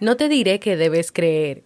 No 0.00 0.16
te 0.16 0.28
diré 0.28 0.60
que 0.60 0.76
debes 0.76 1.10
creer. 1.10 1.64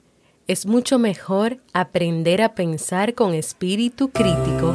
Es 0.49 0.65
mucho 0.65 0.99
mejor 0.99 1.59
aprender 1.75 2.41
a 2.41 2.55
pensar 2.55 3.15
con 3.15 3.35
espíritu 3.35 4.11
crítico 4.11 4.73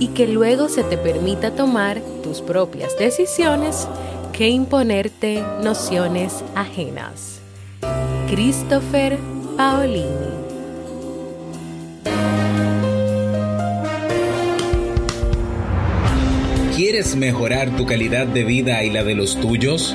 y 0.00 0.08
que 0.08 0.26
luego 0.26 0.68
se 0.68 0.82
te 0.82 0.98
permita 0.98 1.54
tomar 1.54 2.00
tus 2.24 2.40
propias 2.40 2.98
decisiones 2.98 3.86
que 4.32 4.48
imponerte 4.48 5.40
nociones 5.62 6.42
ajenas. 6.56 7.40
Christopher 8.28 9.18
Paolini 9.56 10.40
¿Quieres 16.74 17.14
mejorar 17.14 17.76
tu 17.76 17.86
calidad 17.86 18.26
de 18.26 18.42
vida 18.42 18.82
y 18.82 18.90
la 18.90 19.04
de 19.04 19.14
los 19.14 19.38
tuyos? 19.40 19.94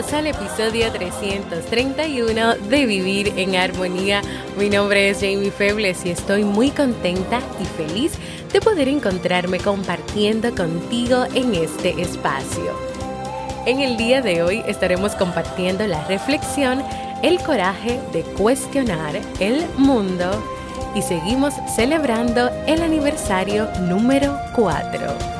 Bienvenidos 0.00 0.34
al 0.34 0.44
episodio 0.48 0.92
331 0.92 2.54
de 2.70 2.86
Vivir 2.86 3.34
en 3.36 3.54
Armonía. 3.54 4.22
Mi 4.56 4.70
nombre 4.70 5.10
es 5.10 5.18
Jamie 5.18 5.50
Febles 5.50 6.06
y 6.06 6.10
estoy 6.10 6.42
muy 6.42 6.70
contenta 6.70 7.42
y 7.60 7.66
feliz 7.66 8.12
de 8.50 8.62
poder 8.62 8.88
encontrarme 8.88 9.58
compartiendo 9.58 10.54
contigo 10.54 11.26
en 11.34 11.54
este 11.54 12.00
espacio. 12.00 12.72
En 13.66 13.80
el 13.80 13.98
día 13.98 14.22
de 14.22 14.42
hoy 14.42 14.62
estaremos 14.66 15.14
compartiendo 15.16 15.86
la 15.86 16.02
reflexión, 16.06 16.82
el 17.22 17.38
coraje 17.40 18.00
de 18.14 18.22
cuestionar 18.22 19.20
el 19.38 19.66
mundo 19.76 20.30
y 20.94 21.02
seguimos 21.02 21.52
celebrando 21.76 22.48
el 22.66 22.82
aniversario 22.82 23.68
número 23.80 24.34
4. 24.56 25.39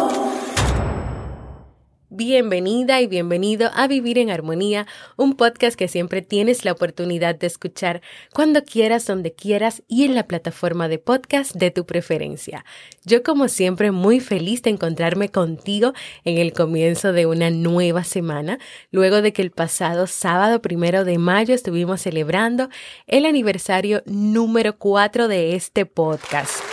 Bienvenida 2.23 3.01
y 3.01 3.07
bienvenido 3.07 3.71
a 3.73 3.87
Vivir 3.87 4.19
en 4.19 4.29
Armonía, 4.29 4.85
un 5.17 5.33
podcast 5.33 5.75
que 5.75 5.87
siempre 5.87 6.21
tienes 6.21 6.65
la 6.65 6.71
oportunidad 6.71 7.33
de 7.33 7.47
escuchar 7.47 8.03
cuando 8.31 8.63
quieras, 8.63 9.07
donde 9.07 9.33
quieras 9.33 9.81
y 9.87 10.03
en 10.03 10.13
la 10.13 10.27
plataforma 10.27 10.87
de 10.87 10.99
podcast 10.99 11.55
de 11.55 11.71
tu 11.71 11.87
preferencia. 11.87 12.63
Yo 13.05 13.23
como 13.23 13.47
siempre 13.47 13.89
muy 13.89 14.19
feliz 14.19 14.61
de 14.61 14.69
encontrarme 14.69 15.29
contigo 15.29 15.93
en 16.23 16.37
el 16.37 16.53
comienzo 16.53 17.11
de 17.11 17.25
una 17.25 17.49
nueva 17.49 18.03
semana, 18.03 18.59
luego 18.91 19.23
de 19.23 19.33
que 19.33 19.41
el 19.41 19.49
pasado 19.49 20.05
sábado 20.05 20.61
primero 20.61 21.03
de 21.05 21.17
mayo 21.17 21.55
estuvimos 21.55 22.01
celebrando 22.01 22.69
el 23.07 23.25
aniversario 23.25 24.03
número 24.05 24.77
4 24.77 25.27
de 25.27 25.55
este 25.55 25.87
podcast. 25.87 26.70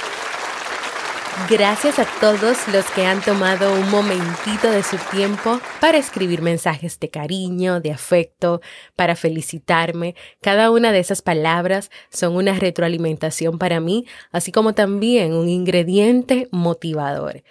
Gracias 1.47 1.99
a 1.99 2.06
todos 2.21 2.69
los 2.69 2.84
que 2.91 3.06
han 3.06 3.22
tomado 3.22 3.72
un 3.72 3.91
momentito 3.91 4.71
de 4.71 4.82
su 4.82 4.97
tiempo 5.10 5.60
para 5.81 5.97
escribir 5.97 6.43
mensajes 6.43 6.99
de 7.00 7.09
cariño, 7.09 7.81
de 7.81 7.93
afecto, 7.93 8.60
para 8.97 9.16
felicitarme. 9.16 10.15
Cada 10.43 10.71
una 10.71 10.93
de 10.93 10.99
esas 10.99 11.22
palabras 11.22 11.91
son 12.10 12.37
una 12.37 12.53
retroalimentación 12.54 13.59
para 13.59 13.81
mí, 13.81 14.04
así 14.31 14.53
como 14.53 14.75
también 14.75 15.32
un 15.32 15.49
ingrediente 15.49 16.49
motivador. 16.50 17.43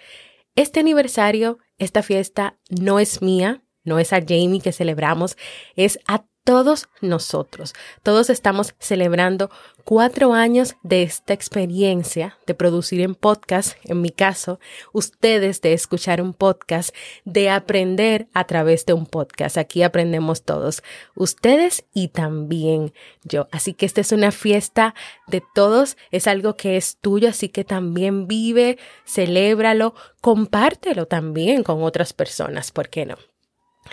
Este 0.54 0.78
aniversario, 0.78 1.58
esta 1.78 2.02
fiesta 2.02 2.56
no 2.68 3.00
es 3.00 3.20
mía, 3.20 3.62
no 3.84 3.98
es 3.98 4.12
a 4.12 4.20
Jamie 4.20 4.60
que 4.60 4.72
celebramos, 4.72 5.36
es 5.74 5.98
a 6.06 6.24
todos 6.48 6.88
nosotros. 7.02 7.74
Todos 8.02 8.30
estamos 8.30 8.74
celebrando 8.78 9.50
cuatro 9.84 10.32
años 10.32 10.76
de 10.82 11.02
esta 11.02 11.34
experiencia 11.34 12.38
de 12.46 12.54
producir 12.54 13.02
en 13.02 13.14
podcast, 13.14 13.76
en 13.84 14.00
mi 14.00 14.08
caso, 14.08 14.58
ustedes 14.94 15.60
de 15.60 15.74
escuchar 15.74 16.22
un 16.22 16.32
podcast, 16.32 16.96
de 17.26 17.50
aprender 17.50 18.28
a 18.32 18.44
través 18.44 18.86
de 18.86 18.94
un 18.94 19.04
podcast. 19.04 19.58
Aquí 19.58 19.82
aprendemos 19.82 20.42
todos, 20.42 20.82
ustedes 21.14 21.84
y 21.92 22.08
también 22.08 22.94
yo. 23.24 23.46
Así 23.52 23.74
que 23.74 23.84
esta 23.84 24.00
es 24.00 24.12
una 24.12 24.32
fiesta 24.32 24.94
de 25.26 25.42
todos, 25.54 25.98
es 26.10 26.26
algo 26.26 26.56
que 26.56 26.78
es 26.78 26.96
tuyo, 26.96 27.28
así 27.28 27.50
que 27.50 27.64
también 27.64 28.26
vive, 28.26 28.78
celébralo, 29.06 29.94
compártelo 30.22 31.04
también 31.04 31.62
con 31.62 31.82
otras 31.82 32.14
personas, 32.14 32.70
¿por 32.72 32.88
qué 32.88 33.04
no? 33.04 33.18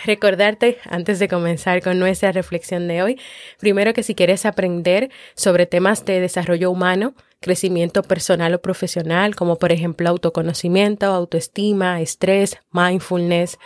Recordarte, 0.04 0.78
antes 0.90 1.20
de 1.20 1.28
comenzar 1.28 1.82
con 1.82 2.00
nuestra 2.00 2.32
reflexión 2.32 2.88
de 2.88 3.02
hoy, 3.02 3.20
primero 3.60 3.94
que 3.94 4.04
si 4.04 4.16
quieres 4.16 4.46
aprender 4.46 5.10
sobre 5.36 5.66
temas 5.66 6.06
de 6.06 6.20
desarrollo 6.20 6.70
humano, 6.70 7.16
crecimiento 7.40 8.04
personal 8.04 8.54
o 8.54 8.62
profesional, 8.62 9.36
como 9.36 9.58
por 9.58 9.72
ejemplo 9.72 10.10
autoconocimiento, 10.10 11.06
autoestima, 11.06 12.02
estrés, 12.02 12.58
mindfulness, 12.72 13.58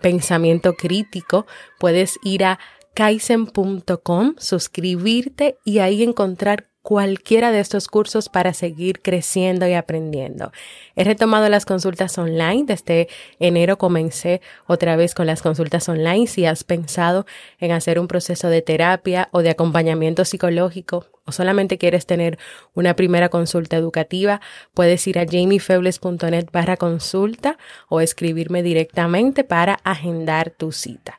pensamiento 0.00 0.74
crítico, 0.74 1.46
puedes 1.78 2.18
ir 2.22 2.44
a 2.44 2.58
kaizen.com, 2.94 4.34
suscribirte 4.38 5.58
y 5.64 5.80
ahí 5.80 6.02
encontrar 6.02 6.68
cualquiera 6.86 7.50
de 7.50 7.58
estos 7.58 7.88
cursos 7.88 8.28
para 8.28 8.54
seguir 8.54 9.02
creciendo 9.02 9.66
y 9.66 9.72
aprendiendo. 9.72 10.52
He 10.94 11.02
retomado 11.02 11.48
las 11.48 11.66
consultas 11.66 12.16
online. 12.16 12.62
Desde 12.64 13.08
enero 13.40 13.76
comencé 13.76 14.40
otra 14.68 14.94
vez 14.94 15.12
con 15.12 15.26
las 15.26 15.42
consultas 15.42 15.88
online. 15.88 16.28
Si 16.28 16.46
has 16.46 16.62
pensado 16.62 17.26
en 17.58 17.72
hacer 17.72 17.98
un 17.98 18.06
proceso 18.06 18.50
de 18.50 18.62
terapia 18.62 19.28
o 19.32 19.42
de 19.42 19.50
acompañamiento 19.50 20.24
psicológico 20.24 21.06
o 21.24 21.32
solamente 21.32 21.76
quieres 21.76 22.06
tener 22.06 22.38
una 22.72 22.94
primera 22.94 23.30
consulta 23.30 23.76
educativa, 23.76 24.40
puedes 24.72 25.04
ir 25.08 25.18
a 25.18 25.26
jamiefebles.net 25.26 26.50
barra 26.52 26.76
consulta 26.76 27.58
o 27.88 28.00
escribirme 28.00 28.62
directamente 28.62 29.42
para 29.42 29.80
agendar 29.82 30.50
tu 30.50 30.70
cita. 30.70 31.18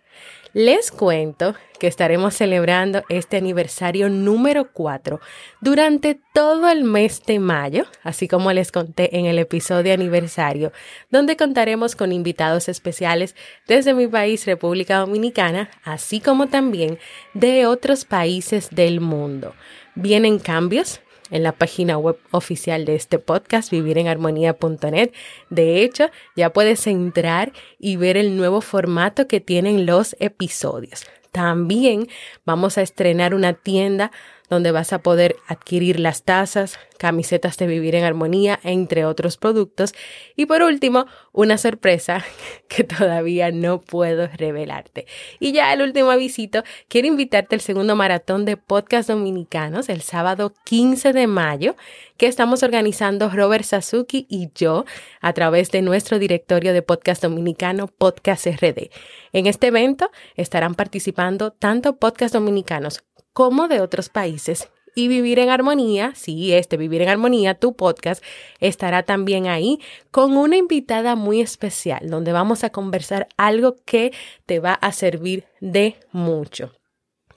Les 0.54 0.92
cuento 0.92 1.56
que 1.78 1.88
estaremos 1.88 2.34
celebrando 2.34 3.04
este 3.10 3.38
aniversario 3.38 4.10
número 4.10 4.72
4 4.72 5.20
durante 5.62 6.20
todo 6.34 6.70
el 6.70 6.84
mes 6.84 7.22
de 7.26 7.40
mayo, 7.40 7.86
así 8.04 8.28
como 8.28 8.52
les 8.52 8.72
conté 8.72 9.18
en 9.18 9.26
el 9.26 9.40
episodio 9.40 9.94
aniversario, 9.94 10.72
donde 11.12 11.38
contaremos 11.38 11.96
con 11.96 12.12
invitados 12.12 12.70
especiales 12.70 13.36
desde 13.68 13.94
mi 13.94 14.08
país, 14.08 14.46
República 14.46 15.00
Dominicana, 15.00 15.70
así 15.84 16.20
como 16.20 16.48
también 16.48 16.98
de 17.34 17.68
otros 17.68 18.06
países 18.06 18.70
del 18.72 19.02
mundo. 19.02 19.54
Vienen 19.96 20.40
cambios, 20.40 21.02
en 21.32 21.44
la 21.44 21.52
página 21.52 21.98
web 21.98 22.18
oficial 22.32 22.86
de 22.86 22.96
este 22.96 23.20
podcast, 23.20 23.72
vivirenarmonía.net. 23.72 25.12
De 25.50 25.82
hecho, 25.82 26.10
ya 26.36 26.52
puedes 26.52 26.88
entrar 26.88 27.54
y 27.80 27.96
ver 27.96 28.18
el 28.18 28.38
nuevo 28.38 28.62
formato 28.62 29.28
que 29.28 29.42
tienen 29.42 29.86
los 29.86 30.16
episodios. 30.20 31.06
También 31.32 32.08
vamos 32.46 32.78
a 32.78 32.82
estrenar 32.82 33.36
una 33.36 33.54
tienda 33.54 34.12
donde 34.50 34.72
vas 34.72 34.94
a 34.94 35.00
poder 35.00 35.36
adquirir 35.48 36.00
las 36.00 36.24
tazas, 36.24 36.80
camisetas 36.98 37.58
de 37.58 37.68
Vivir 37.68 37.96
en 37.96 38.04
Armonía, 38.04 38.60
entre 38.64 39.06
otros 39.06 39.38
productos. 39.38 39.94
Y 40.36 40.46
por 40.46 40.62
último, 40.62 41.06
una 41.32 41.58
sorpresa 41.58 42.24
que 42.68 42.84
todavía 42.84 43.52
no 43.52 43.82
puedo 43.82 44.28
revelarte. 44.36 45.06
Y 45.40 45.52
ya 45.52 45.74
el 45.74 45.82
último 45.82 46.12
avisito, 46.12 46.64
quiero 46.88 47.08
invitarte 47.08 47.56
al 47.56 47.62
segundo 47.62 47.96
maratón 47.96 48.46
de 48.46 48.58
podcast 48.58 49.10
dominicanos 49.10 49.90
el 49.90 50.02
sábado 50.02 50.54
15 50.66 51.14
de 51.14 51.28
mayo 51.28 51.76
que 52.18 52.28
estamos 52.28 52.64
organizando 52.64 53.30
Robert 53.30 53.64
Sasuki 53.64 54.26
y 54.30 54.50
yo 54.56 54.86
a 55.22 55.34
través 55.34 55.72
de 55.72 55.82
nuestro 55.82 56.20
directorio 56.20 56.74
de 56.74 56.82
podcast 56.82 57.22
dominicano 57.22 57.88
Podcast 57.88 58.48
RD. 58.48 58.90
En 59.34 59.46
este 59.46 59.68
evento 59.68 60.10
estarán 60.36 60.74
participando 60.74 61.52
tanto 61.52 61.98
podcast 61.98 62.34
dominicanos 62.34 63.04
como 63.38 63.68
de 63.68 63.82
otros 63.82 64.10
países 64.10 64.68
y 64.96 65.10
Vivir 65.10 65.38
en 65.38 65.50
Armonía, 65.50 66.14
sí, 66.16 66.54
este 66.54 66.76
Vivir 66.76 67.04
en 67.04 67.10
Armonía, 67.10 67.54
tu 67.54 67.76
podcast, 67.76 68.24
estará 68.60 69.04
también 69.04 69.46
ahí 69.46 69.80
con 70.10 70.36
una 70.36 70.58
invitada 70.58 71.16
muy 71.16 71.42
especial, 71.42 72.10
donde 72.10 72.32
vamos 72.32 72.64
a 72.64 72.72
conversar 72.72 73.28
algo 73.38 73.76
que 73.86 74.12
te 74.48 74.60
va 74.60 74.74
a 74.74 74.92
servir 74.92 75.46
de 75.62 75.98
mucho. 76.12 76.72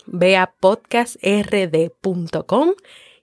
Ve 0.07 0.39
a 0.39 0.55
podcastrd.com 0.59 2.73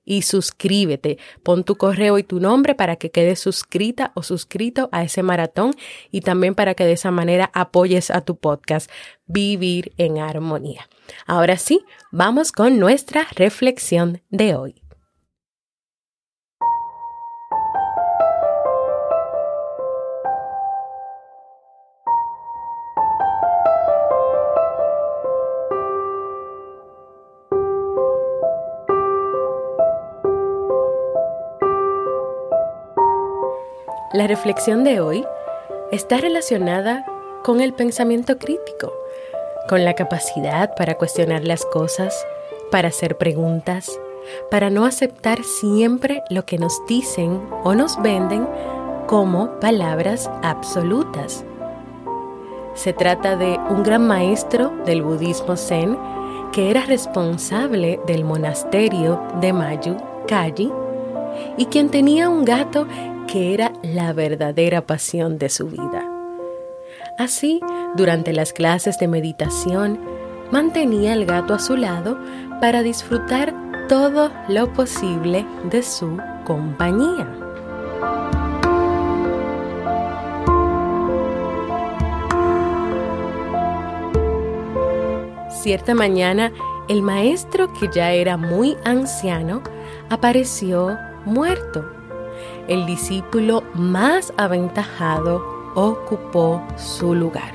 y 0.07 0.24
suscríbete. 0.24 1.19
Pon 1.44 1.63
tu 1.63 1.75
correo 1.75 2.18
y 2.18 2.24
tu 2.24 2.39
nombre 2.39 2.74
para 2.74 2.95
que 2.95 3.12
quedes 3.12 3.39
suscrita 3.39 4.13
o 4.15 4.24
suscrito 4.24 4.89
a 4.92 5.04
ese 5.04 5.21
maratón 5.21 5.75
y 6.09 6.21
también 6.21 6.56
para 6.56 6.74
que 6.74 6.86
de 6.86 6.94
esa 6.94 7.12
manera 7.12 7.51
apoyes 7.54 8.09
a 8.09 8.21
tu 8.21 8.38
podcast 8.38 8.89
Vivir 9.27 9.92
en 9.98 10.19
Armonía. 10.19 10.88
Ahora 11.25 11.57
sí, 11.57 11.81
vamos 12.12 12.54
con 12.54 12.80
nuestra 12.80 13.27
reflexión 13.36 14.21
de 14.30 14.56
hoy. 14.56 14.86
La 34.17 34.25
reflexión 34.25 34.83
de 34.83 34.99
hoy 34.99 35.23
está 35.91 36.17
relacionada 36.17 37.05
con 37.43 37.61
el 37.61 37.71
pensamiento 37.75 38.39
crítico, 38.39 38.91
con 39.69 39.85
la 39.85 39.93
capacidad 39.93 40.73
para 40.73 40.95
cuestionar 40.95 41.43
las 41.43 41.63
cosas, 41.63 42.25
para 42.71 42.87
hacer 42.87 43.19
preguntas, 43.19 43.91
para 44.49 44.71
no 44.71 44.85
aceptar 44.85 45.43
siempre 45.43 46.23
lo 46.31 46.45
que 46.45 46.57
nos 46.57 46.83
dicen 46.87 47.47
o 47.63 47.75
nos 47.75 48.01
venden 48.01 48.47
como 49.05 49.59
palabras 49.59 50.31
absolutas. 50.41 51.45
Se 52.73 52.93
trata 52.93 53.35
de 53.35 53.59
un 53.69 53.83
gran 53.83 54.07
maestro 54.07 54.73
del 54.83 55.03
budismo 55.03 55.55
zen 55.55 55.95
que 56.51 56.71
era 56.71 56.81
responsable 56.87 57.99
del 58.07 58.23
monasterio 58.23 59.21
de 59.41 59.53
Mayu, 59.53 59.95
Kaji, 60.27 60.71
y 61.57 61.65
quien 61.65 61.89
tenía 61.89 62.29
un 62.29 62.45
gato 62.45 62.87
que 63.27 63.53
era 63.53 63.73
la 63.83 64.13
verdadera 64.13 64.85
pasión 64.85 65.37
de 65.37 65.49
su 65.49 65.67
vida. 65.67 66.09
Así, 67.17 67.59
durante 67.95 68.31
las 68.31 68.53
clases 68.53 68.99
de 68.99 69.07
meditación, 69.07 69.99
mantenía 70.51 71.13
el 71.13 71.25
gato 71.25 71.53
a 71.53 71.59
su 71.59 71.75
lado 71.75 72.17
para 72.61 72.83
disfrutar 72.83 73.53
todo 73.87 74.31
lo 74.47 74.71
posible 74.73 75.45
de 75.69 75.81
su 75.81 76.17
compañía. 76.45 77.27
Cierta 85.49 85.95
mañana, 85.95 86.51
el 86.87 87.01
maestro, 87.01 87.73
que 87.73 87.89
ya 87.93 88.11
era 88.11 88.37
muy 88.37 88.77
anciano, 88.85 89.61
apareció 90.09 90.97
muerto 91.27 91.85
el 92.68 92.85
discípulo 92.85 93.63
más 93.74 94.33
aventajado 94.38 95.44
ocupó 95.75 96.62
su 96.75 97.15
lugar. 97.15 97.53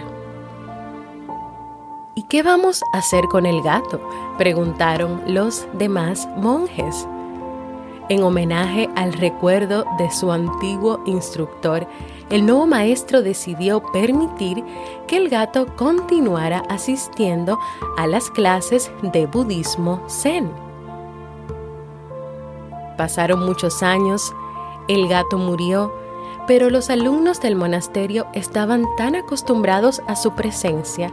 ¿Y 2.15 2.23
qué 2.25 2.43
vamos 2.43 2.83
a 2.93 2.99
hacer 2.99 3.25
con 3.27 3.47
el 3.47 3.63
gato? 3.63 4.01
preguntaron 4.39 5.23
los 5.27 5.67
demás 5.75 6.29
monjes. 6.37 7.07
En 8.09 8.23
homenaje 8.23 8.89
al 8.97 9.13
recuerdo 9.13 9.85
de 9.99 10.11
su 10.11 10.33
antiguo 10.33 11.03
instructor, 11.07 11.87
el 12.31 12.45
nuevo 12.45 12.67
maestro 12.67 13.23
decidió 13.23 13.83
permitir 13.93 14.65
que 15.07 15.17
el 15.17 15.29
gato 15.29 15.67
continuara 15.77 16.63
asistiendo 16.69 17.59
a 17.97 18.07
las 18.07 18.31
clases 18.31 18.91
de 19.03 19.27
budismo 19.27 20.03
zen. 20.09 20.72
Pasaron 23.03 23.45
muchos 23.45 23.83
años 23.83 24.33
el 24.87 25.09
gato 25.09 25.37
murió, 25.37 25.93
pero 26.47 26.71
los 26.71 26.89
alumnos 26.89 27.41
del 27.41 27.57
monasterio 27.57 28.29
estaban 28.33 28.87
tan 28.97 29.17
acostumbrados 29.17 30.03
a 30.07 30.15
su 30.15 30.37
presencia 30.37 31.11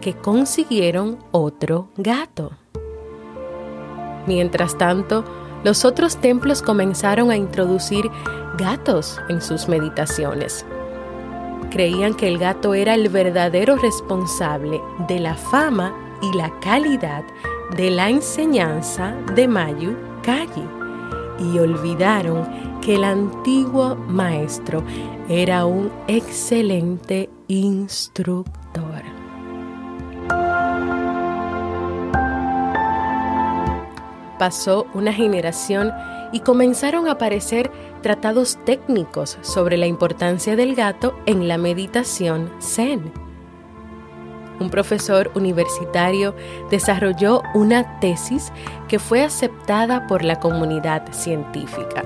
que 0.00 0.14
consiguieron 0.14 1.18
otro 1.32 1.88
gato. 1.96 2.52
Mientras 4.28 4.78
tanto, 4.78 5.24
los 5.64 5.84
otros 5.84 6.18
templos 6.18 6.62
comenzaron 6.62 7.32
a 7.32 7.36
introducir 7.36 8.08
gatos 8.56 9.20
en 9.28 9.42
sus 9.42 9.66
meditaciones. 9.66 10.64
Creían 11.72 12.14
que 12.14 12.28
el 12.28 12.38
gato 12.38 12.72
era 12.72 12.94
el 12.94 13.08
verdadero 13.08 13.74
responsable 13.74 14.80
de 15.08 15.18
la 15.18 15.34
fama 15.34 15.92
y 16.22 16.36
la 16.36 16.56
calidad 16.60 17.24
de 17.76 17.90
la 17.90 18.10
enseñanza 18.10 19.16
de 19.34 19.48
Mayu 19.48 19.96
Kaji 20.22 20.81
y 21.38 21.58
olvidaron 21.58 22.80
que 22.80 22.96
el 22.96 23.04
antiguo 23.04 23.96
maestro 23.96 24.82
era 25.28 25.64
un 25.66 25.90
excelente 26.08 27.30
instructor. 27.48 29.02
Pasó 34.38 34.86
una 34.94 35.12
generación 35.12 35.92
y 36.32 36.40
comenzaron 36.40 37.06
a 37.06 37.12
aparecer 37.12 37.70
tratados 38.02 38.58
técnicos 38.64 39.38
sobre 39.42 39.76
la 39.76 39.86
importancia 39.86 40.56
del 40.56 40.74
gato 40.74 41.14
en 41.26 41.46
la 41.46 41.58
meditación 41.58 42.50
zen. 42.60 43.12
Un 44.62 44.70
profesor 44.70 45.32
universitario 45.34 46.36
desarrolló 46.70 47.42
una 47.52 47.98
tesis 47.98 48.52
que 48.86 49.00
fue 49.00 49.24
aceptada 49.24 50.06
por 50.06 50.22
la 50.22 50.38
comunidad 50.38 51.12
científica 51.12 52.04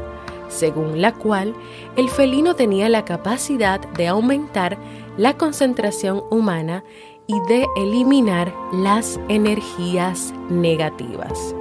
según 0.48 1.02
la 1.02 1.12
cual 1.12 1.54
el 1.96 2.08
felino 2.08 2.54
tenía 2.54 2.88
la 2.88 3.04
capacidad 3.04 3.80
de 3.90 4.08
aumentar 4.08 4.78
la 5.18 5.36
concentración 5.36 6.22
humana 6.30 6.82
y 7.26 7.34
de 7.48 7.66
eliminar 7.76 8.54
las 8.72 9.20
energías 9.28 10.32
negativas. 10.48 11.54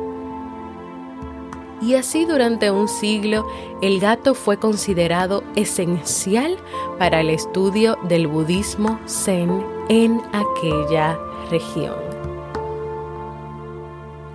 Y 1.81 1.95
así 1.95 2.25
durante 2.25 2.71
un 2.71 2.87
siglo 2.87 3.45
el 3.81 3.99
gato 3.99 4.33
fue 4.33 4.57
considerado 4.57 5.43
esencial 5.55 6.57
para 6.97 7.21
el 7.21 7.29
estudio 7.29 7.97
del 8.03 8.27
budismo 8.27 8.99
zen 9.07 9.65
en 9.89 10.21
aquella 10.31 11.19
región. 11.51 11.95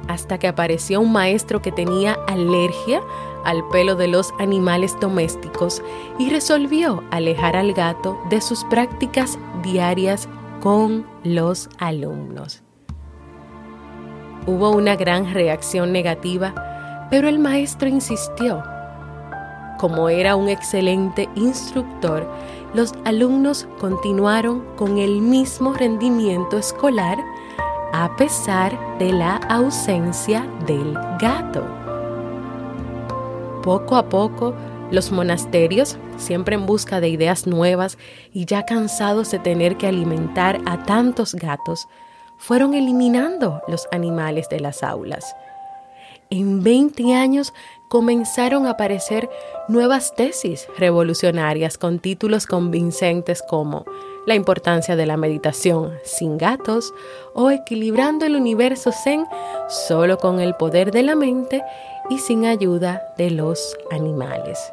Hasta 0.08 0.38
que 0.38 0.48
apareció 0.48 1.00
un 1.00 1.12
maestro 1.12 1.62
que 1.62 1.72
tenía 1.72 2.14
alergia 2.26 3.00
al 3.44 3.66
pelo 3.68 3.94
de 3.94 4.08
los 4.08 4.32
animales 4.38 4.98
domésticos 5.00 5.82
y 6.18 6.30
resolvió 6.30 7.02
alejar 7.10 7.56
al 7.56 7.72
gato 7.72 8.18
de 8.28 8.40
sus 8.40 8.64
prácticas 8.64 9.38
diarias 9.62 10.28
con 10.60 11.06
los 11.24 11.68
alumnos. 11.78 12.62
Hubo 14.46 14.70
una 14.70 14.96
gran 14.96 15.32
reacción 15.32 15.92
negativa, 15.92 16.54
pero 17.10 17.28
el 17.28 17.38
maestro 17.38 17.88
insistió. 17.88 18.62
Como 19.78 20.08
era 20.08 20.36
un 20.36 20.48
excelente 20.48 21.28
instructor, 21.34 22.30
los 22.74 22.94
alumnos 23.04 23.66
continuaron 23.80 24.64
con 24.76 24.98
el 24.98 25.20
mismo 25.20 25.72
rendimiento 25.72 26.58
escolar 26.58 27.18
a 27.92 28.14
pesar 28.16 28.78
de 28.98 29.12
la 29.12 29.36
ausencia 29.48 30.46
del 30.66 30.94
gato. 31.18 31.66
Poco 33.62 33.96
a 33.96 34.08
poco, 34.08 34.54
los 34.90 35.10
monasterios, 35.12 35.98
siempre 36.16 36.54
en 36.54 36.66
busca 36.66 37.00
de 37.00 37.08
ideas 37.08 37.46
nuevas 37.46 37.98
y 38.32 38.44
ya 38.44 38.64
cansados 38.64 39.30
de 39.30 39.38
tener 39.38 39.76
que 39.76 39.86
alimentar 39.86 40.60
a 40.66 40.84
tantos 40.84 41.34
gatos, 41.34 41.88
fueron 42.38 42.74
eliminando 42.74 43.60
los 43.68 43.86
animales 43.92 44.48
de 44.48 44.60
las 44.60 44.82
aulas. 44.82 45.34
En 46.30 46.62
20 46.62 47.14
años 47.14 47.52
comenzaron 47.88 48.66
a 48.66 48.70
aparecer 48.70 49.28
nuevas 49.68 50.14
tesis 50.14 50.68
revolucionarias 50.78 51.76
con 51.76 51.98
títulos 51.98 52.46
convincentes 52.46 53.42
como 53.42 53.84
La 54.26 54.36
importancia 54.36 54.94
de 54.94 55.06
la 55.06 55.16
meditación 55.16 55.92
sin 56.04 56.38
gatos 56.38 56.94
o 57.34 57.50
Equilibrando 57.50 58.26
el 58.26 58.36
universo 58.36 58.92
zen 58.92 59.26
solo 59.68 60.18
con 60.18 60.40
el 60.40 60.54
poder 60.54 60.92
de 60.92 61.02
la 61.02 61.16
mente 61.16 61.62
y 62.08 62.18
sin 62.18 62.46
ayuda 62.46 63.02
de 63.18 63.30
los 63.30 63.76
animales. 63.90 64.72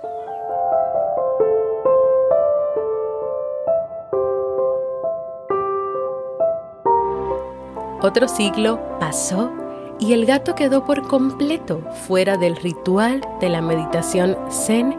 Otro 8.00 8.28
siglo 8.28 8.80
pasó 9.00 9.52
y 10.00 10.13
el 10.13 10.25
gato 10.25 10.56
quedó 10.56 10.86
por 10.86 11.08
completo 11.08 11.82
fuera 12.08 12.38
del 12.38 12.56
ritual 12.56 13.22
de 13.39 13.50
la 13.50 13.62
meditación 13.62 14.38
zen 14.51 14.96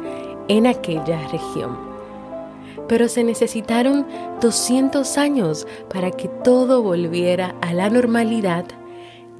en 0.48 0.66
aquella 0.66 1.26
región. 1.28 1.78
Pero 2.88 3.08
se 3.08 3.22
necesitaron 3.22 4.06
200 4.40 5.18
años 5.18 5.66
para 5.92 6.10
que 6.10 6.28
todo 6.28 6.82
volviera 6.82 7.54
a 7.60 7.74
la 7.74 7.90
normalidad, 7.90 8.64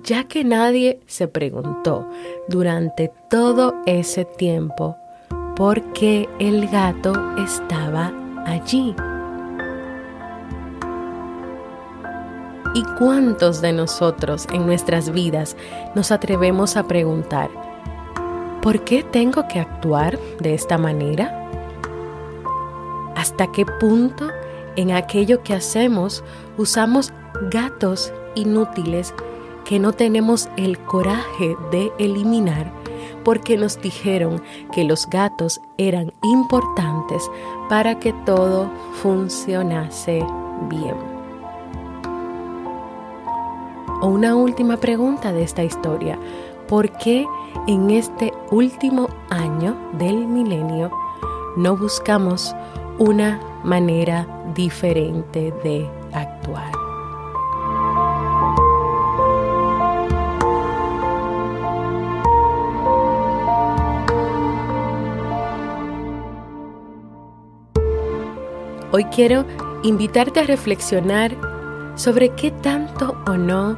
ya 0.05 0.25
que 0.25 0.45
nadie 0.45 1.01
se 1.07 1.29
preguntó 1.29 2.09
durante 2.49 3.11
todo 3.29 3.75
ese 3.87 4.25
tiempo 4.25 4.97
por 5.57 5.93
qué 5.93 6.29
el 6.39 6.69
gato 6.69 7.13
estaba 7.37 8.13
allí. 8.47 8.95
¿Y 12.75 12.85
cuántos 12.99 13.61
de 13.61 13.73
nosotros 13.73 14.47
en 14.53 14.67
nuestras 14.67 15.11
vidas 15.11 15.57
nos 15.95 16.13
atrevemos 16.13 16.77
a 16.77 16.87
preguntar, 16.87 17.51
¿por 18.61 18.85
qué 18.85 19.03
tengo 19.03 19.49
que 19.49 19.59
actuar 19.59 20.19
de 20.41 20.55
esta 20.55 20.77
manera? 20.77 21.49
¿Hasta 23.17 23.51
qué 23.51 23.65
punto 23.65 24.29
en 24.77 24.93
aquello 24.93 25.43
que 25.43 25.55
hacemos 25.55 26.23
usamos 26.57 27.13
gatos 27.51 28.13
inútiles 28.35 29.15
que 29.65 29.79
no 29.79 29.93
tenemos 29.93 30.49
el 30.57 30.79
coraje 30.79 31.57
de 31.71 31.91
eliminar 31.99 32.73
porque 33.25 33.57
nos 33.57 33.81
dijeron 33.81 34.43
que 34.73 34.85
los 34.85 35.09
gatos 35.09 35.61
eran 35.79 36.13
importantes 36.23 37.29
para 37.69 37.99
que 37.99 38.13
todo 38.25 38.71
funcionase 39.03 40.25
bien? 40.69 41.18
O 44.01 44.07
una 44.07 44.37
última 44.37 44.77
pregunta 44.77 45.33
de 45.33 45.43
esta 45.43 45.65
historia. 45.65 46.19
¿Por 46.69 46.91
qué 46.99 47.27
en 47.67 47.91
este 47.91 48.33
último 48.51 49.09
año 49.29 49.77
del 49.99 50.27
milenio 50.27 50.93
no 51.57 51.77
buscamos 51.77 52.55
una 52.99 53.41
manera 53.65 54.27
diferente 54.55 55.53
de 55.65 55.89
actuar? 56.13 56.71
Hoy 68.93 69.05
quiero 69.07 69.45
invitarte 69.83 70.41
a 70.41 70.45
reflexionar 70.45 71.48
sobre 71.99 72.31
qué 72.31 72.53
tanto 72.53 73.17
o 73.27 73.37
no 73.37 73.77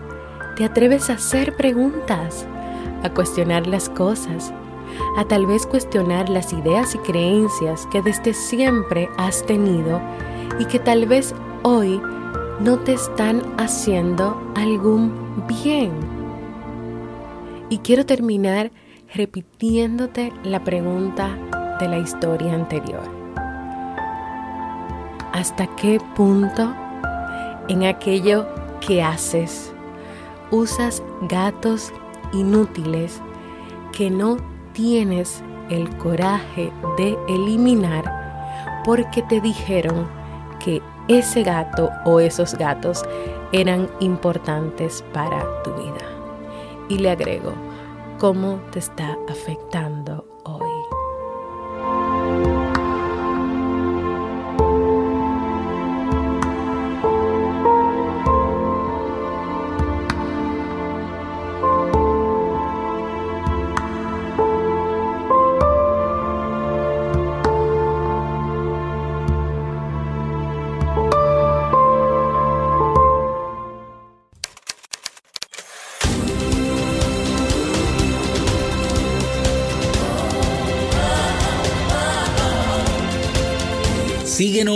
te 0.57 0.65
atreves 0.67 1.09
a 1.09 1.15
hacer 1.15 1.57
preguntas, 1.57 2.47
a 3.03 3.09
cuestionar 3.11 3.67
las 3.67 3.89
cosas, 3.89 4.53
a 5.17 5.25
tal 5.25 5.47
vez 5.47 5.67
cuestionar 5.67 6.29
las 6.29 6.53
ideas 6.53 6.95
y 6.95 6.99
creencias 6.99 7.87
que 7.91 8.03
desde 8.03 8.35
siempre 8.35 9.09
has 9.17 9.45
tenido 9.47 10.03
y 10.59 10.67
que 10.67 10.79
tal 10.79 11.07
vez 11.07 11.35
hoy 11.63 12.01
no 12.61 12.79
te 12.81 12.93
están 12.93 13.43
haciendo 13.57 14.39
algún 14.55 15.43
bien. 15.49 15.93
Y 17.71 17.79
quiero 17.79 18.05
terminar 18.05 18.71
repitiéndote 19.15 20.31
la 20.45 20.63
pregunta 20.63 21.39
de 21.81 21.89
la 21.89 21.99
historia 21.99 22.53
anterior. 22.53 23.09
¿Hasta 25.33 25.67
qué 25.77 25.99
punto 26.15 26.75
en 27.71 27.85
aquello 27.85 28.47
que 28.81 29.01
haces. 29.01 29.73
Usas 30.51 31.03
gatos 31.23 31.93
inútiles 32.33 33.23
que 33.93 34.11
no 34.11 34.39
tienes 34.73 35.43
el 35.71 35.89
coraje 35.99 36.73
de 36.99 37.17
eliminar 37.29 38.83
porque 38.85 39.23
te 39.23 39.41
dijeron 39.41 40.09
que 40.59 40.83
ese 41.07 41.45
gato 41.45 41.91
o 42.05 42.19
esos 42.19 42.55
gatos 42.55 43.05
eran 43.53 43.89
importantes 44.01 45.05
para 45.13 45.45
tu 45.63 45.73
vida. 45.75 46.05
Y 46.89 46.99
le 46.99 47.11
agrego, 47.11 47.53
¿cómo 48.19 48.61
te 48.73 48.81
está 48.81 49.17
afectando 49.29 50.27
hoy? 50.45 50.70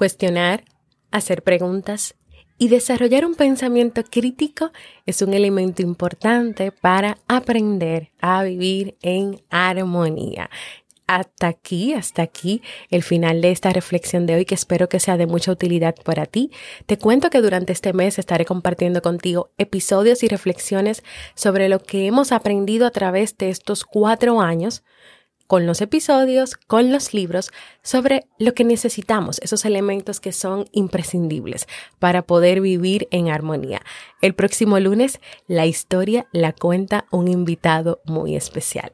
Cuestionar, 0.00 0.64
hacer 1.10 1.42
preguntas 1.42 2.14
y 2.56 2.68
desarrollar 2.68 3.26
un 3.26 3.34
pensamiento 3.34 4.02
crítico 4.02 4.72
es 5.04 5.20
un 5.20 5.34
elemento 5.34 5.82
importante 5.82 6.72
para 6.72 7.18
aprender 7.28 8.10
a 8.18 8.42
vivir 8.42 8.96
en 9.02 9.42
armonía. 9.50 10.48
Hasta 11.06 11.48
aquí, 11.48 11.92
hasta 11.92 12.22
aquí 12.22 12.62
el 12.88 13.02
final 13.02 13.42
de 13.42 13.50
esta 13.50 13.74
reflexión 13.74 14.24
de 14.24 14.36
hoy 14.36 14.46
que 14.46 14.54
espero 14.54 14.88
que 14.88 15.00
sea 15.00 15.18
de 15.18 15.26
mucha 15.26 15.52
utilidad 15.52 15.94
para 16.02 16.24
ti. 16.24 16.50
Te 16.86 16.96
cuento 16.96 17.28
que 17.28 17.42
durante 17.42 17.74
este 17.74 17.92
mes 17.92 18.18
estaré 18.18 18.46
compartiendo 18.46 19.02
contigo 19.02 19.50
episodios 19.58 20.22
y 20.22 20.28
reflexiones 20.28 21.02
sobre 21.34 21.68
lo 21.68 21.78
que 21.82 22.06
hemos 22.06 22.32
aprendido 22.32 22.86
a 22.86 22.90
través 22.90 23.36
de 23.36 23.50
estos 23.50 23.84
cuatro 23.84 24.40
años 24.40 24.82
con 25.50 25.66
los 25.66 25.80
episodios, 25.80 26.54
con 26.54 26.92
los 26.92 27.12
libros, 27.12 27.50
sobre 27.82 28.24
lo 28.38 28.54
que 28.54 28.62
necesitamos, 28.62 29.40
esos 29.42 29.64
elementos 29.64 30.20
que 30.20 30.30
son 30.30 30.66
imprescindibles 30.70 31.66
para 31.98 32.22
poder 32.22 32.60
vivir 32.60 33.08
en 33.10 33.30
armonía. 33.30 33.82
El 34.22 34.36
próximo 34.36 34.78
lunes, 34.78 35.18
la 35.48 35.66
historia 35.66 36.28
la 36.30 36.52
cuenta 36.52 37.06
un 37.10 37.26
invitado 37.26 38.00
muy 38.04 38.36
especial. 38.36 38.92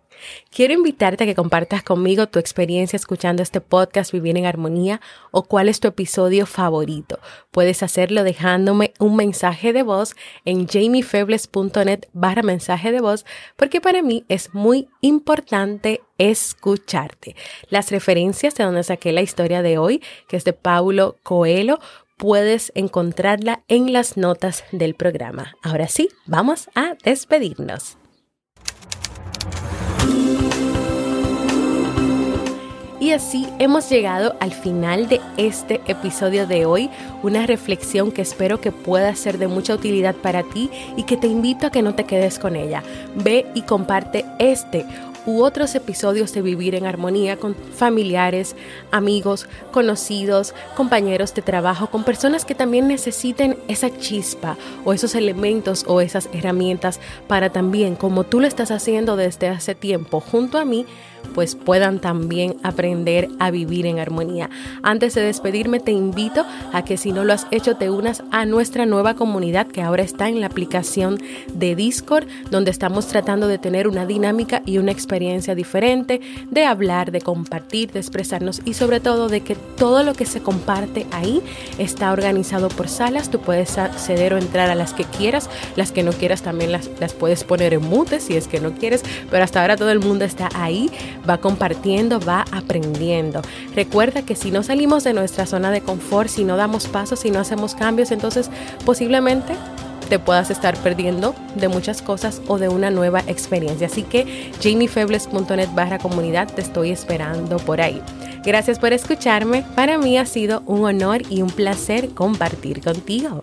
Quiero 0.51 0.75
invitarte 0.75 1.25
a 1.25 1.27
que 1.27 1.35
compartas 1.35 1.83
conmigo 1.83 2.29
tu 2.29 2.39
experiencia 2.39 2.97
escuchando 2.97 3.43
este 3.43 3.61
podcast 3.61 4.13
Vivir 4.13 4.37
en 4.37 4.47
Armonía 4.47 5.01
o 5.31 5.43
cuál 5.45 5.69
es 5.69 5.81
tu 5.81 5.89
episodio 5.89 6.47
favorito. 6.47 7.19
Puedes 7.51 7.83
hacerlo 7.83 8.25
dejándome 8.25 8.93
un 8.99 9.17
mensaje 9.17 9.73
de 9.73 9.83
voz 9.83 10.15
en 10.45 10.67
jamiefebles.net 10.67 12.07
barra 12.13 12.43
mensaje 12.43 12.93
de 12.93 13.01
voz 13.01 13.25
porque 13.57 13.81
para 13.81 14.03
mí 14.03 14.25
es 14.29 14.55
muy 14.55 14.89
importante 15.01 16.01
escucharte. 16.19 17.37
Las 17.69 17.91
referencias 17.91 18.55
de 18.55 18.65
donde 18.65 18.83
saqué 18.83 19.13
la 19.13 19.23
historia 19.23 19.63
de 19.63 19.79
hoy, 19.79 20.03
que 20.29 20.37
es 20.37 20.45
de 20.45 20.53
Paulo 20.53 21.17
Coelho, 21.23 21.79
puedes 22.17 22.73
encontrarla 22.75 23.63
en 23.69 23.93
las 23.93 24.17
notas 24.17 24.65
del 24.73 24.95
programa. 24.95 25.55
Ahora 25.63 25.89
sí, 25.89 26.09
vamos 26.27 26.69
a 26.75 26.97
despedirnos. 27.05 27.99
Y 32.99 33.11
así 33.11 33.47
hemos 33.59 33.91
llegado 33.91 34.37
al 34.41 34.53
final 34.53 35.07
de 35.07 35.21
este 35.37 35.83
episodio 35.87 36.47
de 36.47 36.65
hoy, 36.65 36.89
una 37.23 37.47
reflexión 37.47 38.11
que 38.11 38.23
espero 38.23 38.61
que 38.63 38.73
pueda 38.73 39.15
ser 39.15 39.37
de 39.37 39.49
mucha 39.49 39.75
utilidad 39.75 40.15
para 40.15 40.43
ti 40.43 40.71
y 40.97 41.03
que 41.03 41.19
te 41.19 41.27
invito 41.27 41.67
a 41.67 41.71
que 41.71 41.83
no 41.83 41.95
te 41.95 42.05
quedes 42.05 42.39
con 42.39 42.57
ella. 42.57 42.83
Ve 43.15 43.47
y 43.55 43.63
comparte 43.63 44.25
este 44.39 44.87
u 45.27 45.43
otros 45.43 45.75
episodios 45.75 46.33
de 46.33 46.41
Vivir 46.41 46.75
en 46.75 46.87
Armonía 46.87 47.37
con 47.37 47.55
familiares, 47.55 48.55
amigos, 48.93 49.49
conocidos, 49.73 50.55
compañeros 50.77 51.35
de 51.35 51.43
trabajo, 51.43 51.89
con 51.89 52.05
personas 52.05 52.45
que 52.45 52.55
también 52.55 52.89
necesiten 52.89 53.59
esa 53.69 53.91
chispa 53.99 54.57
o 54.85 54.93
esos 54.93 55.15
elementos 55.17 55.85
o 55.89 56.01
esas 56.01 56.31
herramientas 56.33 57.01
para 57.27 57.51
también, 57.51 57.97
como 57.97 58.25
tú 58.25 58.41
lo 58.41 58.47
estás 58.47 58.71
haciendo 58.71 59.17
desde 59.17 59.49
hace 59.49 59.75
tiempo 59.75 60.21
junto 60.21 60.59
a 60.59 60.65
mí, 60.65 60.87
pues 61.27 61.55
puedan 61.55 61.99
también 62.01 62.57
aprender 62.63 63.29
a 63.39 63.51
vivir 63.51 63.87
en 63.87 63.99
armonía. 63.99 64.51
Antes 64.83 65.15
de 65.15 65.23
despedirme 65.23 65.81
te 65.81 65.93
invito 65.93 66.45
a 66.73 66.85
que 66.85 66.97
si 66.97 67.13
no 67.13 67.25
lo 67.25 67.33
has 67.33 67.47
hecho 67.51 67.77
te 67.77 67.91
unas 67.91 68.23
a 68.31 68.45
nuestra 68.47 68.87
nueva 68.87 69.15
comunidad 69.15 69.67
que 69.67 69.83
ahora 69.83 70.03
está 70.03 70.29
en 70.29 70.41
la 70.41 70.47
aplicación 70.47 71.19
de 71.53 71.75
Discord, 71.75 72.27
donde 72.51 72.71
estamos 72.71 73.07
tratando 73.07 73.49
de 73.49 73.59
tener 73.59 73.89
una 73.89 74.07
dinámica 74.07 74.63
y 74.65 74.79
una 74.79 74.93
experiencia 74.93 75.55
diferente, 75.55 76.21
de 76.51 76.65
hablar, 76.65 77.13
de 77.13 77.21
compartir, 77.21 77.93
de 77.93 78.01
expresarnos 78.01 78.61
y 78.65 78.75
sobre 78.75 79.01
todo 79.01 79.29
de 79.29 79.41
que 79.41 79.55
todo 79.55 80.03
lo 80.03 80.15
que 80.15 80.27
se 80.27 80.41
comparte 80.41 81.07
ahí 81.13 81.43
está 81.79 82.13
organizado 82.13 82.69
por 82.69 82.89
salas. 82.89 83.31
Tú 83.31 83.41
puedes 83.41 83.79
acceder 83.79 84.35
o 84.35 84.39
entrar 84.39 84.71
a 84.71 84.75
las 84.75 84.93
que 84.93 85.05
quieras, 85.05 85.51
las 85.77 85.93
que 85.93 86.03
no 86.03 86.13
quieras 86.13 86.43
también 86.43 86.73
las, 86.73 86.91
las 87.01 87.13
puedes 87.13 87.45
poner 87.45 87.75
en 87.75 87.83
mute 87.83 88.21
si 88.21 88.37
es 88.37 88.49
que 88.49 88.61
no 88.61 88.73
quieres, 88.73 89.03
pero 89.31 89.45
hasta 89.45 89.61
ahora 89.61 89.77
todo 89.77 89.91
el 89.91 90.01
mundo 90.01 90.25
está 90.25 90.49
ahí 90.55 90.91
va 91.29 91.39
compartiendo, 91.39 92.21
va 92.21 92.45
aprendiendo. 92.53 93.43
Recuerda 93.75 94.23
que 94.23 94.37
si 94.37 94.51
no 94.51 94.63
salimos 94.63 95.05
de 95.05 95.13
nuestra 95.13 95.47
zona 95.47 95.71
de 95.71 95.81
confort, 95.81 96.29
si 96.29 96.45
no 96.45 96.57
damos 96.57 96.87
pasos, 96.87 97.21
si 97.21 97.31
no 97.31 97.41
hacemos 97.41 97.75
cambios, 97.75 98.11
entonces 98.11 98.51
posiblemente 98.85 99.55
te 100.09 100.19
puedas 100.19 100.51
estar 100.51 100.77
perdiendo 100.79 101.35
de 101.57 101.69
muchas 101.69 102.01
cosas 102.01 102.41
o 102.47 102.59
de 102.59 102.69
una 102.69 102.91
nueva 102.91 103.21
experiencia. 103.27 103.89
Así 103.89 104.03
que 104.03 104.53
jamiefebles.net 104.63 105.69
barra 105.75 105.99
comunidad 105.99 106.53
te 106.53 106.61
estoy 106.61 106.91
esperando 106.91 107.57
por 107.57 107.81
ahí. 107.81 108.01
Gracias 108.45 108.79
por 108.79 108.93
escucharme. 108.93 109.65
Para 109.75 109.99
mí 109.99 110.19
ha 110.19 110.27
sido 110.27 110.63
un 110.67 110.85
honor 110.85 111.23
y 111.29 111.43
un 111.43 111.51
placer 111.51 112.11
compartir 112.11 112.81
contigo. 112.81 113.41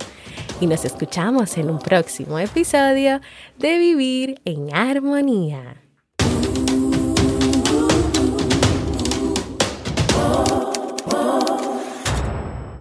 Y 0.61 0.67
nos 0.67 0.85
escuchamos 0.85 1.57
en 1.57 1.69
un 1.69 1.79
próximo 1.79 2.39
episodio 2.39 3.19
de 3.59 3.77
Vivir 3.77 4.39
en 4.45 4.73
Armonía. 4.73 5.82